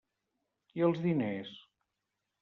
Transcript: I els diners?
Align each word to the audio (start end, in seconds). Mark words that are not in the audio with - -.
I 0.79 0.85
els 0.87 1.01
diners? 1.03 1.51